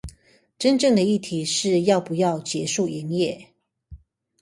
[0.57, 3.45] 真正的議題是要不要結束營業